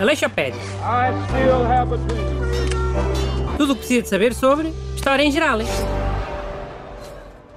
Aleixopédia. 0.00 0.58
I 0.80 1.12
still 1.28 1.62
have 1.66 1.92
a 1.92 1.98
dream. 1.98 3.56
Tudo 3.58 3.72
o 3.72 3.74
que 3.74 3.80
precisa 3.80 4.02
de 4.02 4.08
saber 4.08 4.34
sobre 4.34 4.68
História 4.94 5.22
em 5.22 5.30
geral. 5.30 5.58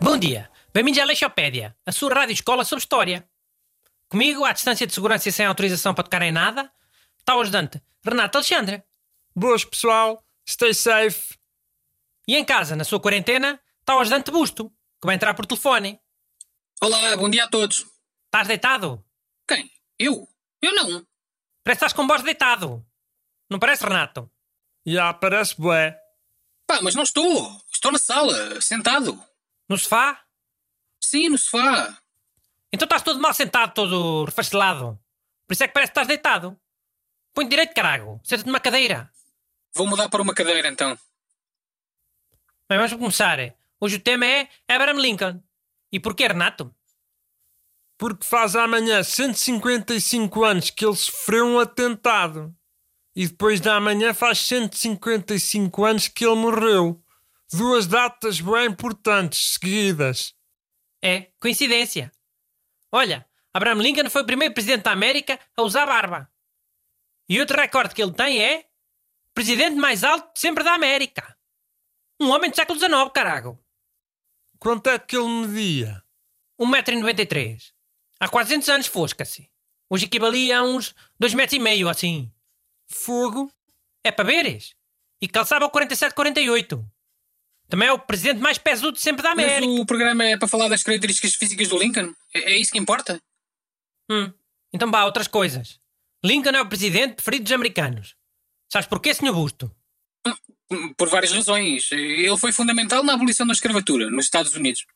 Bom 0.00 0.18
dia. 0.18 0.50
Bem-vindos 0.74 0.98
à 0.98 1.04
Aleixopédia, 1.04 1.76
a 1.86 1.92
sua 1.92 2.12
rádio 2.12 2.32
escola 2.32 2.64
sobre 2.64 2.82
História. 2.82 3.24
Comigo, 4.08 4.44
à 4.44 4.52
distância 4.52 4.84
de 4.84 4.92
segurança 4.92 5.28
e 5.28 5.32
sem 5.32 5.46
autorização 5.46 5.94
para 5.94 6.02
tocar 6.02 6.22
em 6.22 6.32
nada, 6.32 6.68
está 7.20 7.36
o 7.36 7.40
ajudante 7.40 7.80
Renato 8.04 8.38
Alexandre. 8.38 8.82
Boas, 9.36 9.64
pessoal. 9.64 10.20
Stay 10.48 10.74
safe. 10.74 11.36
E 12.26 12.34
em 12.34 12.44
casa, 12.44 12.74
na 12.74 12.82
sua 12.82 12.98
quarentena, 12.98 13.60
está 13.78 13.96
o 13.96 14.00
ajudante 14.00 14.32
Busto, 14.32 14.68
que 15.00 15.06
vai 15.06 15.14
entrar 15.14 15.32
por 15.34 15.46
telefone. 15.46 16.00
Olá, 16.82 17.16
bom 17.16 17.30
dia 17.30 17.44
a 17.44 17.48
todos. 17.48 17.95
Estás 18.26 18.48
deitado? 18.48 19.04
Quem? 19.48 19.70
Eu? 19.98 20.28
Eu 20.60 20.74
não. 20.74 20.86
Parece 20.86 21.06
que 21.64 21.70
estás 21.72 21.92
com 21.92 22.06
voz 22.06 22.22
deitado. 22.22 22.84
Não 23.48 23.58
parece, 23.58 23.84
Renato? 23.84 24.30
Já 24.84 25.12
parece 25.14 25.56
bué. 25.56 25.98
Pá, 26.66 26.80
mas 26.82 26.94
não 26.94 27.02
estou. 27.02 27.60
Estou 27.72 27.92
na 27.92 27.98
sala, 27.98 28.60
sentado. 28.60 29.22
No 29.68 29.78
sofá? 29.78 30.24
Sim, 31.00 31.28
no 31.28 31.38
sofá. 31.38 31.96
Então 32.72 32.86
estás 32.86 33.02
todo 33.02 33.20
mal 33.20 33.32
sentado, 33.32 33.72
todo 33.72 34.24
refacelado. 34.24 34.98
Por 35.46 35.54
isso 35.54 35.64
é 35.64 35.68
que 35.68 35.74
parece 35.74 35.92
que 35.92 35.98
estás 35.98 36.08
deitado. 36.08 36.58
Põe 37.32 37.48
direito, 37.48 37.74
carago. 37.74 38.20
Senta-te 38.24 38.46
numa 38.46 38.60
cadeira. 38.60 39.10
Vou 39.74 39.86
mudar 39.86 40.08
para 40.08 40.22
uma 40.22 40.34
cadeira 40.34 40.68
então. 40.68 40.98
Bem, 42.68 42.78
vamos 42.78 42.92
começar. 42.92 43.38
Hoje 43.78 43.96
o 43.96 44.00
tema 44.00 44.26
é 44.26 44.48
Abraham 44.68 45.00
Lincoln. 45.00 45.42
E 45.92 46.00
porquê, 46.00 46.26
Renato? 46.26 46.74
Porque 47.98 48.26
faz 48.26 48.54
amanhã 48.54 49.02
155 49.02 50.44
anos 50.44 50.70
que 50.70 50.84
ele 50.84 50.96
sofreu 50.96 51.46
um 51.46 51.58
atentado. 51.58 52.54
E 53.14 53.26
depois 53.26 53.60
da 53.60 53.76
amanhã 53.76 54.12
faz 54.12 54.38
155 54.40 55.84
anos 55.84 56.08
que 56.08 56.24
ele 56.24 56.36
morreu. 56.36 57.02
Duas 57.50 57.86
datas 57.86 58.40
bem 58.40 58.66
importantes 58.66 59.54
seguidas. 59.54 60.34
É, 61.02 61.30
coincidência. 61.40 62.12
Olha, 62.92 63.26
Abraham 63.54 63.80
Lincoln 63.80 64.10
foi 64.10 64.22
o 64.22 64.26
primeiro 64.26 64.52
presidente 64.52 64.82
da 64.82 64.92
América 64.92 65.40
a 65.56 65.62
usar 65.62 65.86
barba. 65.86 66.30
E 67.28 67.40
outro 67.40 67.56
recorde 67.56 67.94
que 67.94 68.02
ele 68.02 68.12
tem 68.12 68.42
é 68.42 68.66
presidente 69.32 69.76
mais 69.76 70.04
alto 70.04 70.34
de 70.34 70.40
sempre 70.40 70.62
da 70.62 70.74
América. 70.74 71.36
Um 72.20 72.30
homem 72.30 72.50
do 72.50 72.56
século 72.56 72.78
XIX, 72.78 73.10
carago. 73.14 73.58
Quanto 74.58 74.88
é 74.88 74.98
que 74.98 75.16
ele 75.16 75.28
media? 75.46 76.02
1,93m. 76.58 77.75
Há 78.18 78.28
400 78.28 78.68
anos 78.68 78.86
fosca-se. 78.86 79.48
Hoje 79.90 80.06
equivalia 80.06 80.58
a 80.58 80.62
uns 80.62 80.94
2,5 81.20 81.60
metros, 81.60 81.88
assim. 81.88 82.32
Fogo? 82.88 83.50
É 84.04 84.10
para 84.10 84.24
veres. 84.24 84.74
E 85.20 85.28
calçava 85.28 85.64
o 85.66 85.70
47-48. 85.70 86.84
Também 87.68 87.88
é 87.88 87.92
o 87.92 87.98
presidente 87.98 88.40
mais 88.40 88.58
pesudo 88.58 88.98
sempre 88.98 89.22
da 89.22 89.34
Mas 89.34 89.44
América. 89.44 89.72
o 89.82 89.86
programa 89.86 90.24
é 90.24 90.36
para 90.36 90.46
falar 90.48 90.68
das 90.68 90.82
características 90.82 91.34
físicas 91.34 91.68
do 91.68 91.78
Lincoln? 91.78 92.14
É, 92.32 92.52
é 92.52 92.58
isso 92.58 92.70
que 92.70 92.78
importa? 92.78 93.20
Hum. 94.10 94.32
Então 94.72 94.90
vá, 94.90 95.04
outras 95.04 95.26
coisas. 95.26 95.80
Lincoln 96.24 96.50
é 96.50 96.60
o 96.60 96.68
presidente 96.68 97.14
preferido 97.14 97.44
dos 97.44 97.52
americanos. 97.52 98.14
Sabes 98.72 98.86
porquê, 98.88 99.12
Sr. 99.12 99.32
Busto? 99.32 99.74
Hum, 100.70 100.94
Por 100.94 101.08
várias 101.08 101.32
razões. 101.32 101.90
Ele 101.92 102.36
foi 102.38 102.52
fundamental 102.52 103.02
na 103.02 103.14
abolição 103.14 103.46
da 103.46 103.52
escravatura 103.52 104.10
nos 104.10 104.26
Estados 104.26 104.54
Unidos. 104.54 104.86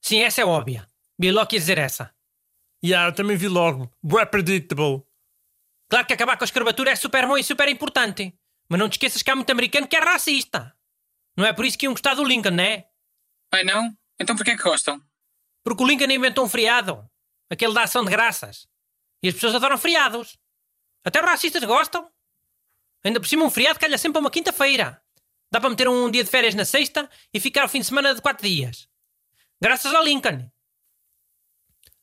Sim, 0.00 0.20
essa 0.20 0.40
é 0.40 0.44
óbvia. 0.44 0.88
Que 1.20 1.26
ia 1.28 1.46
dizer 1.46 1.78
essa. 1.78 2.12
Já, 2.84 3.06
eu 3.06 3.14
também 3.14 3.34
vi 3.34 3.48
logo. 3.48 3.90
Bué 4.02 4.26
predictable. 4.26 5.02
Claro 5.88 6.06
que 6.06 6.12
acabar 6.12 6.36
com 6.36 6.44
a 6.44 6.46
escravatura 6.46 6.90
é 6.90 6.96
super 6.96 7.26
bom 7.26 7.38
e 7.38 7.42
super 7.42 7.66
importante. 7.70 8.38
Mas 8.68 8.78
não 8.78 8.90
te 8.90 8.92
esqueças 8.92 9.22
que 9.22 9.30
há 9.30 9.34
muito 9.34 9.48
americano 9.50 9.88
que 9.88 9.96
é 9.96 10.00
racista. 10.00 10.76
Não 11.34 11.46
é 11.46 11.54
por 11.54 11.64
isso 11.64 11.78
que 11.78 11.86
iam 11.86 11.94
gostar 11.94 12.12
do 12.12 12.22
Lincoln, 12.22 12.50
não 12.50 12.62
é? 12.62 12.86
Ai 13.50 13.64
não? 13.64 13.96
Então 14.20 14.36
porquê 14.36 14.50
é 14.50 14.56
que 14.56 14.62
gostam? 14.62 15.00
Porque 15.64 15.82
o 15.82 15.86
Lincoln 15.86 16.10
inventou 16.10 16.44
um 16.44 16.48
feriado. 16.48 17.08
Aquele 17.48 17.72
da 17.72 17.84
ação 17.84 18.04
de 18.04 18.10
graças. 18.10 18.68
E 19.22 19.28
as 19.28 19.34
pessoas 19.34 19.54
adoram 19.54 19.78
feriados. 19.78 20.36
Até 21.02 21.20
os 21.20 21.26
racistas 21.26 21.64
gostam. 21.64 22.10
Ainda 23.02 23.18
por 23.18 23.26
cima 23.26 23.46
um 23.46 23.50
feriado 23.50 23.78
calha 23.78 23.96
sempre 23.96 24.18
a 24.18 24.20
uma 24.20 24.30
quinta-feira. 24.30 25.02
Dá 25.50 25.58
para 25.58 25.70
meter 25.70 25.88
um 25.88 26.10
dia 26.10 26.22
de 26.22 26.28
férias 26.28 26.54
na 26.54 26.66
sexta 26.66 27.08
e 27.32 27.40
ficar 27.40 27.64
o 27.64 27.68
fim 27.68 27.80
de 27.80 27.86
semana 27.86 28.14
de 28.14 28.20
quatro 28.20 28.46
dias. 28.46 28.86
Graças 29.58 29.94
ao 29.94 30.04
Lincoln. 30.04 30.50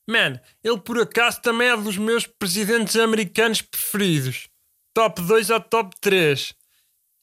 Man, 0.09 0.39
ele 0.63 0.79
por 0.79 0.99
acaso 0.99 1.41
também 1.41 1.69
é 1.69 1.77
dos 1.77 1.97
meus 1.97 2.25
presidentes 2.25 2.95
americanos 2.95 3.61
preferidos. 3.61 4.49
Top 4.93 5.21
2 5.21 5.51
a 5.51 5.59
top 5.59 5.95
3. 6.01 6.53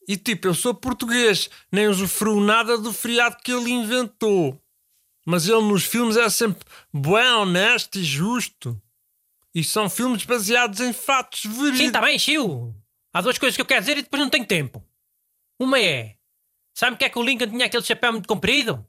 E 0.08 0.16
tipo, 0.16 0.48
eu 0.48 0.54
sou 0.54 0.74
português, 0.74 1.50
nem 1.70 1.86
usufruo 1.86 2.40
nada 2.40 2.78
do 2.78 2.92
feriado 2.92 3.36
que 3.44 3.52
ele 3.52 3.70
inventou. 3.70 4.58
Mas 5.26 5.46
ele 5.46 5.60
nos 5.60 5.84
filmes 5.84 6.16
é 6.16 6.30
sempre 6.30 6.66
bem 6.92 7.30
honesto 7.32 7.98
e 7.98 8.04
justo. 8.04 8.80
E 9.54 9.62
são 9.62 9.90
filmes 9.90 10.24
baseados 10.24 10.80
em 10.80 10.92
fatos 10.92 11.44
verídicos. 11.44 11.78
Sim, 11.78 11.86
está 11.88 12.00
bem, 12.00 12.18
Chiu. 12.18 12.74
Há 13.12 13.20
duas 13.20 13.36
coisas 13.36 13.54
que 13.54 13.60
eu 13.60 13.66
quero 13.66 13.80
dizer 13.80 13.98
e 13.98 14.02
depois 14.02 14.22
não 14.22 14.30
tenho 14.30 14.46
tempo. 14.46 14.82
Uma 15.60 15.78
é... 15.78 16.16
Sabe 16.74 16.92
porque 16.92 17.06
é 17.06 17.10
que 17.10 17.18
o 17.18 17.22
Lincoln 17.22 17.50
tinha 17.50 17.66
aquele 17.66 17.82
chapéu 17.82 18.12
muito 18.12 18.28
comprido? 18.28 18.86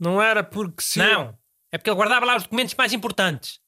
Não 0.00 0.20
era 0.20 0.42
porque 0.42 0.82
se. 0.82 0.98
Não. 0.98 1.38
É 1.74 1.76
porque 1.76 1.90
ele 1.90 1.96
guardava 1.96 2.24
lá 2.24 2.36
os 2.36 2.44
documentos 2.44 2.72
mais 2.76 2.92
importantes. 2.92 3.60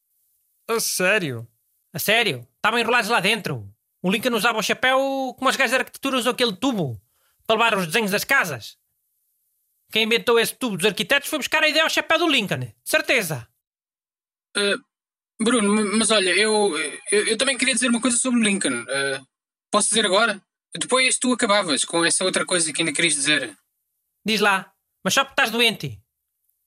A 0.69 0.79
sério? 0.79 1.45
A 1.93 1.99
sério. 1.99 2.47
Estavam 2.55 2.79
enrolados 2.79 3.11
lá 3.11 3.19
dentro. 3.19 3.69
O 4.01 4.09
Lincoln 4.09 4.37
usava 4.37 4.59
o 4.59 4.63
chapéu 4.63 5.35
como 5.37 5.51
os 5.51 5.57
gajos 5.57 5.73
da 5.73 5.79
arquitetura 5.79 6.17
usam 6.17 6.33
aquele 6.33 6.55
tubo 6.55 7.03
para 7.45 7.57
levar 7.57 7.77
os 7.77 7.87
desenhos 7.87 8.13
das 8.13 8.23
casas. 8.23 8.79
Quem 9.91 10.05
inventou 10.05 10.39
esse 10.39 10.55
tubo 10.55 10.77
dos 10.77 10.87
arquitetos 10.87 11.29
foi 11.29 11.41
buscar 11.41 11.65
a 11.65 11.69
ideia 11.69 11.83
ao 11.83 11.91
chapéu 11.91 12.17
do 12.21 12.29
Lincoln. 12.29 12.61
De 12.61 12.75
certeza. 12.85 13.49
Uh, 14.57 14.79
Bruno, 15.43 15.99
mas 15.99 16.13
olha, 16.13 16.31
eu, 16.31 16.79
eu, 17.11 17.27
eu 17.27 17.37
também 17.37 17.59
queria 17.59 17.75
dizer 17.75 17.89
uma 17.89 18.01
coisa 18.01 18.17
sobre 18.17 18.39
o 18.39 18.43
Lincoln. 18.45 18.83
Uh, 18.83 19.27
posso 19.69 19.89
dizer 19.89 20.07
agora? 20.07 20.41
Depois 20.79 21.19
tu 21.19 21.33
acabavas 21.33 21.85
com 21.85 22.05
essa 22.05 22.23
outra 22.23 22.47
coisa 22.47 22.73
que 22.73 22.83
ainda 22.83 22.93
querias 22.93 23.15
dizer. 23.15 23.59
Diz 24.25 24.41
lá. 24.41 24.73
Mas 25.03 25.13
só 25.13 25.25
porque 25.25 25.33
estás 25.33 25.51
doente. 25.51 26.01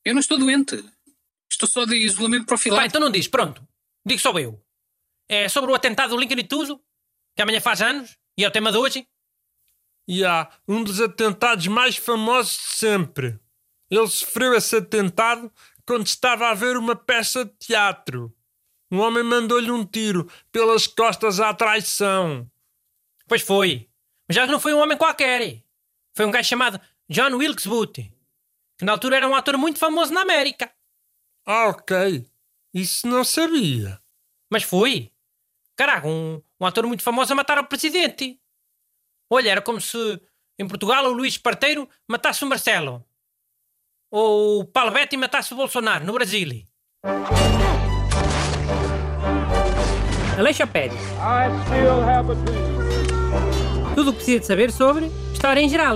Eu 0.03 0.13
não 0.13 0.19
estou 0.19 0.37
doente. 0.37 0.83
Estou 1.61 1.67
só 1.67 1.85
de 1.85 1.97
isolamento 1.97 2.43
Pá, 2.45 2.47
profilático. 2.47 2.87
então 2.87 3.01
não 3.01 3.11
diz. 3.11 3.27
Pronto. 3.27 3.61
Digo 4.05 4.21
só 4.21 4.31
eu. 4.39 4.63
É 5.27 5.49
sobre 5.49 5.69
o 5.71 5.75
atentado 5.75 6.11
do 6.11 6.17
Lincoln 6.17 6.39
e 6.39 6.43
tudo. 6.43 6.81
Que 7.35 7.41
amanhã 7.41 7.59
faz 7.59 7.81
anos. 7.81 8.17
E 8.37 8.45
é 8.45 8.47
o 8.47 8.51
tema 8.51 8.71
de 8.71 8.77
hoje. 8.77 9.05
E 10.07 10.23
há 10.23 10.49
um 10.65 10.81
dos 10.81 11.01
atentados 11.01 11.67
mais 11.67 11.97
famosos 11.97 12.53
de 12.53 12.75
sempre. 12.75 13.39
Ele 13.91 14.07
sofreu 14.07 14.53
esse 14.53 14.77
atentado 14.77 15.51
quando 15.85 16.07
estava 16.07 16.49
a 16.49 16.53
ver 16.53 16.77
uma 16.77 16.95
peça 16.95 17.43
de 17.43 17.51
teatro. 17.59 18.33
Um 18.89 18.99
homem 18.99 19.21
mandou-lhe 19.23 19.69
um 19.69 19.85
tiro 19.85 20.31
pelas 20.53 20.87
costas 20.87 21.41
à 21.41 21.53
traição. 21.53 22.49
Pois 23.27 23.41
foi. 23.41 23.89
Mas 24.27 24.35
já 24.35 24.47
não 24.47 24.61
foi 24.61 24.73
um 24.73 24.79
homem 24.79 24.97
qualquer. 24.97 25.61
Foi 26.15 26.25
um 26.25 26.31
gajo 26.31 26.47
chamado 26.47 26.79
John 27.09 27.35
Wilkes 27.35 27.67
Booth. 27.67 28.09
Que 28.77 28.85
na 28.85 28.93
altura 28.93 29.17
era 29.17 29.27
um 29.27 29.35
ator 29.35 29.57
muito 29.57 29.77
famoso 29.77 30.13
na 30.13 30.21
América. 30.21 30.71
Ah, 31.51 31.69
ok. 31.69 32.27
Isso 32.71 33.07
não 33.07 33.23
sabia. 33.23 33.99
Mas 34.51 34.61
foi. 34.61 35.11
Caraca, 35.75 36.07
um, 36.07 36.39
um 36.61 36.65
ator 36.65 36.85
muito 36.85 37.01
famoso 37.01 37.33
a 37.33 37.35
matar 37.35 37.57
o 37.57 37.65
presidente. 37.65 38.39
Olha, 39.27 39.49
era 39.49 39.61
como 39.61 39.81
se 39.81 39.97
em 40.59 40.67
Portugal 40.67 41.05
o 41.05 41.11
Luís 41.11 41.39
Parteiro 41.39 41.89
matasse 42.07 42.43
o 42.43 42.47
Marcelo. 42.47 43.03
Ou 44.11 44.59
o 44.59 44.65
Paulo 44.65 44.91
Betti 44.91 45.17
matasse 45.17 45.51
o 45.51 45.57
Bolsonaro 45.57 46.05
no 46.05 46.13
Brasil. 46.13 46.67
Aleixopédia. 50.37 50.99
I 50.99 51.49
still 51.65 52.03
have 52.03 52.31
a 52.31 52.35
dream. 52.45 53.95
Tudo 53.95 54.11
o 54.11 54.13
que 54.13 54.17
precisa 54.17 54.39
de 54.39 54.45
saber 54.45 54.71
sobre 54.71 55.07
História 55.33 55.61
em 55.61 55.69
geral. 55.69 55.95